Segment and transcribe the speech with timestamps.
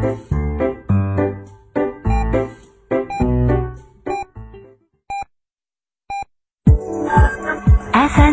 [0.00, 0.16] FM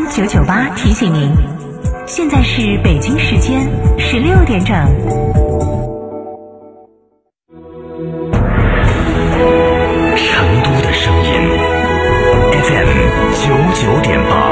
[0.09, 1.29] 九九八提醒您，
[2.05, 3.69] 现在是北京时间
[3.99, 4.73] 十六点整。
[10.15, 11.33] 成都的声音
[12.53, 14.46] ，FM 九九点八。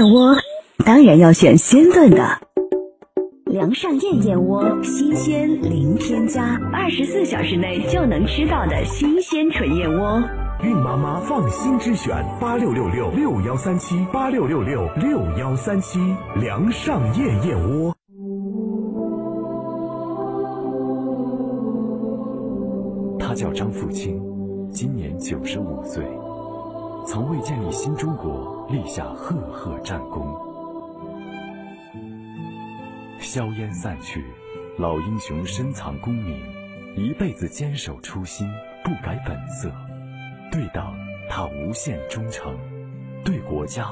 [0.00, 0.34] 燕窝
[0.86, 2.24] 当然要选鲜炖的，
[3.44, 10.22] 梁上燕燕窝，新鲜零添加，二十四小时内就能吃到的新鲜纯燕窝。
[10.62, 16.00] 孕妈妈放心之选，八六六六六幺三七，八六六六六幺三七，
[16.36, 17.94] 梁上燕燕窝。
[23.18, 24.18] 他叫张富清，
[24.72, 26.02] 今年九十五岁，
[27.06, 30.36] 曾为建立新中国立下赫赫战功。
[33.18, 34.24] 硝烟散去，
[34.78, 36.38] 老英雄深藏功名，
[36.96, 38.48] 一辈子坚守初心，
[38.84, 39.70] 不改本色。
[40.50, 40.94] 对党，
[41.28, 42.54] 他无限忠诚；
[43.24, 43.90] 对国家，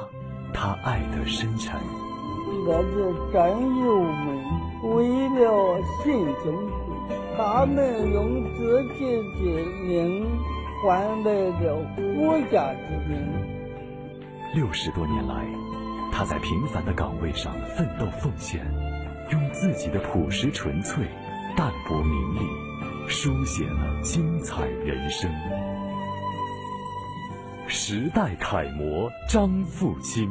[0.53, 1.79] 他爱得深沉。
[2.67, 4.39] 那些战友们
[4.83, 9.47] 为了新中国，他们用自己的
[9.87, 10.27] 命
[10.81, 13.19] 换来了国家之名。
[14.55, 15.45] 六十多年来，
[16.13, 18.65] 他在平凡的岗位上奋斗奉献。
[19.31, 21.05] 用自己的朴实纯粹、
[21.55, 22.39] 淡泊名利，
[23.09, 25.31] 书写了精彩人生。
[27.67, 30.31] 时代楷模张富清。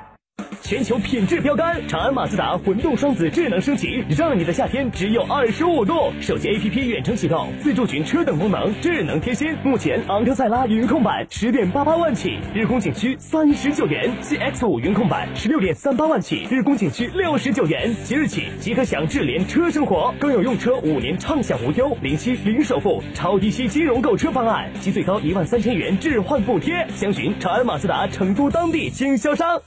[0.71, 6.13] 全球品质标杆，长安马自达混动双子智能升级，让你的夏天只有二十五度。
[6.21, 9.53] 手机 APP 远程启动，自助寻车等功能，智能贴心。
[9.65, 17.93] 目前昂克赛拉云控版十点八八万起，日供仅需三十九元；CX 五云控版十六点三八万起，日供仅需六十九元。
[18.05, 26.87] 即日起即可享智联车生活，更有用车五年畅享无忧、零息零首付、超低息金融购车方案及最高一万三千元置换补贴。
[26.95, 29.61] 详询长安马自达成都当地经销商。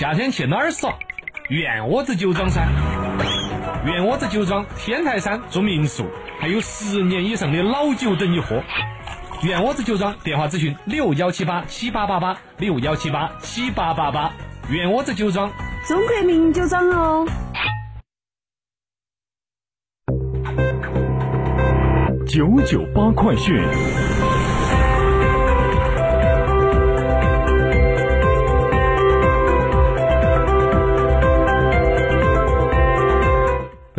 [0.00, 0.98] 夏天去哪儿耍？
[1.50, 2.66] 圆窝子酒庄噻！
[3.84, 6.06] 圆窝子酒庄天台山住民宿，
[6.40, 8.62] 还有十年以上的老酒等你喝。
[9.42, 14.32] 圆窝子酒庄电话咨询：六幺七八七八八八六幺七八七八八八。
[14.70, 15.52] 圆窝子酒庄，
[15.86, 17.28] 中国名酒庄哦。
[22.26, 23.62] 九九八快讯。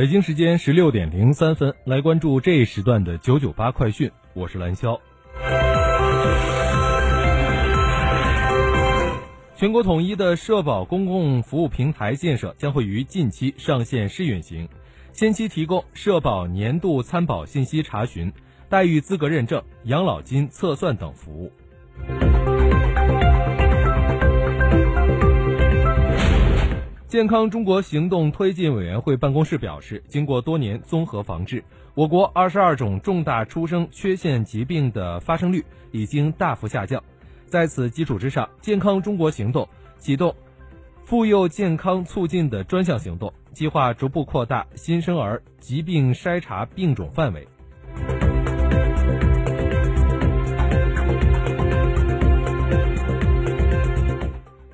[0.02, 4.10] 北京时间十六点零三分，来关注这一时段的九九八快讯。
[4.34, 5.00] 我是蓝霄。
[9.56, 14.68] 全国统一的社保公共服务平台建设将会于近期上线试运行，
[15.14, 18.34] 先期提供社保年度参保信息查询、
[18.70, 21.52] 待遇资格认证、养老金测算等服务。
[27.12, 31.62] 健康中国行动推进委员会办公室表示，经过多年综合防治，
[31.94, 37.04] 我国二十二种重大出生缺陷疾病的发生率已经大幅下降。
[37.48, 39.68] 在此基础之上，健康中国行动
[39.98, 40.34] 启动
[41.04, 47.46] 妇幼健康促进的专项行动，计划逐步扩大新生儿疾病筛查病种范围。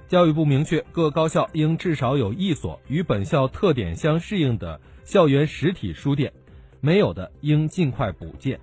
[0.07, 6.31] 教育部明确，各高校应至少有一所与本校特点相适应的校园实体书店，
[6.79, 8.57] 没有的应尽快补建。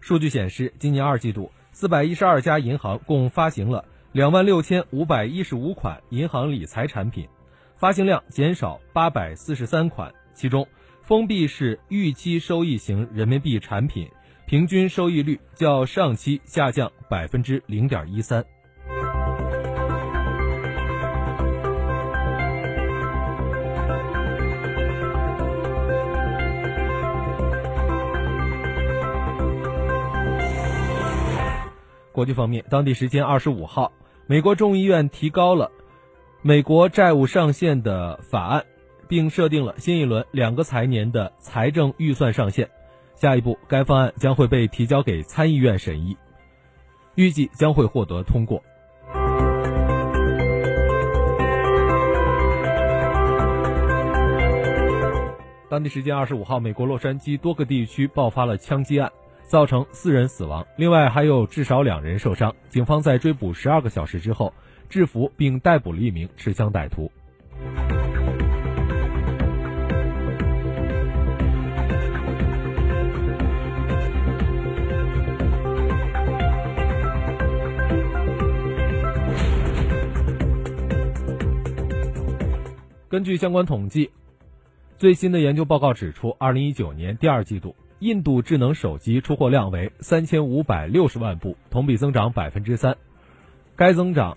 [0.00, 7.28] 数据显示，今年二季度，四百一十二家银行共发行了两万六千五百一十五款银行理财产品，
[7.76, 10.66] 发行量减少八百四十三款，其中，
[11.02, 14.10] 封闭式预期收益型人民币产品。
[14.46, 18.44] 平均收益率较上期下降百分之零点一三。
[32.12, 33.90] 国际方面，当地时间二十五号，
[34.26, 35.72] 美国众议院提高了
[36.42, 38.64] 美国债务上限的法案，
[39.08, 42.68] 并设定了新一轮两个财年的财政预算上限。
[43.14, 46.16] 下一步，该方案将会被提交给参议院审议，
[47.14, 48.62] 预计将会获得通过。
[55.70, 59.10] 当地时间二十五号，美国洛杉矶多个地区爆发了枪击案，
[59.42, 62.54] 造成四人死亡，另外还有至少两人受伤。
[62.68, 64.52] 警方在追捕十二个小时之后，
[64.88, 67.10] 制服并逮捕了一名持枪歹徒。
[83.14, 84.10] 根据相关统计。
[84.96, 92.96] 最新的研究报告指出，二零一九年第二季度，印度智能手机出货量为三千五百六十万部，同比增长百分之三。
[93.76, 94.36] 该增长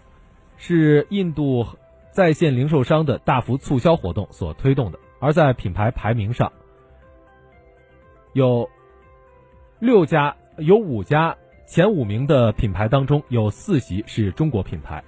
[0.57, 1.65] 是印度
[2.12, 5.00] 在线零售商的大幅促销活动所推动的。
[5.19, 6.53] 而在品牌排名上，
[8.33, 8.69] 有
[9.80, 11.35] 六家有五家
[11.65, 15.03] 前五名的品牌当中，有四席是中国品牌。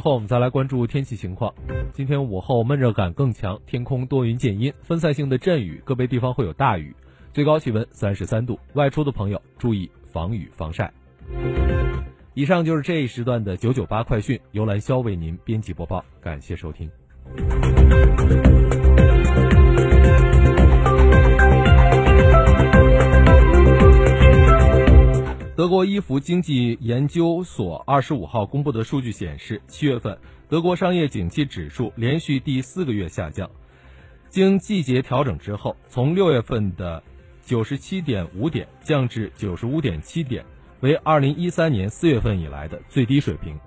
[0.00, 1.54] 后，我们再来关注天气情况。
[1.92, 6.94] 今天午后闷热感更强，天空多云见阴，分散性的阵雨，个别地方会有大雨。
[7.32, 10.92] 最高气温三十三度，外出的朋友注意防雨防晒。
[12.34, 16.90] 以上就是这一时段的九九八快讯，由蓝霄为您编辑播报，感谢收听。
[25.60, 30.16] 德国伊弗经济研究所二十五号公布的数据显示，七月份
[30.48, 33.50] 德国商业景气指数连续第四个月下降，
[34.30, 37.02] 经季节调整之后，从六月份的
[37.44, 40.42] 九十七点五点降至九十五点七点，
[40.80, 43.60] 为二零一三年四月份以来的最低水平。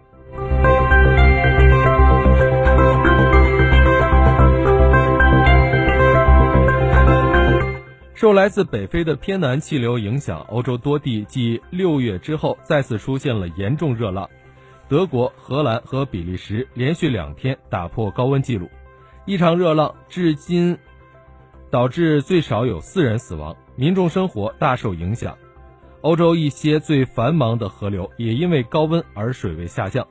[8.24, 14.30] 受来自北非的偏南气流影响，欧洲多地继六月之后再次出现了严重热浪。
[14.88, 18.70] 德国、荷兰和比利时连续两天打破高温记录。
[19.26, 20.78] 一场热浪至今
[21.70, 25.38] 导致最少有四人死亡，民众生活大受影响。
[26.00, 30.08] 欧洲一些最繁忙的河流也因为高温而水位下降，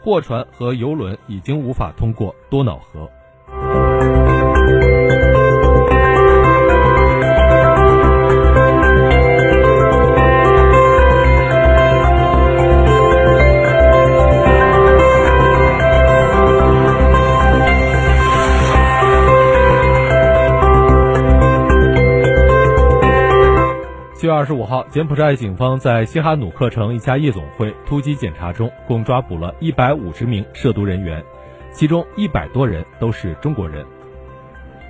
[0.00, 3.10] 货船和游轮已经无法通过多瑙河。
[24.18, 31.22] 七月二十五号，柬埔寨警方在西哈努克城一家夜总会突击检查中，共抓捕了一百五十名涉毒人员，
[31.70, 33.86] 其中一百多人都是中国人。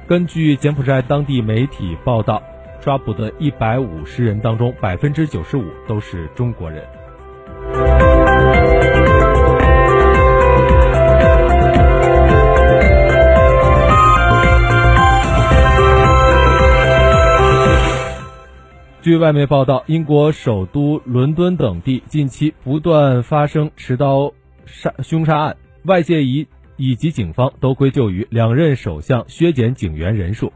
[0.06, 2.42] 根据柬埔寨当地媒体报道，
[2.80, 6.82] 抓捕的一百五十人当中，百分之九十五都是中国人。
[19.08, 24.34] 据外媒报道，英国首都伦敦等地近期不断发生持刀
[24.66, 26.46] 杀凶杀案，外界以
[26.76, 30.52] 以及警方都归咎于两任首相削减警员人数，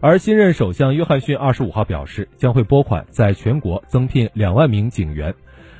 [0.00, 5.32] 而新任首相约翰逊二十五号表示，将会拨款在全国增聘两万名警员，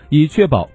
[0.09, 0.69] 以确保。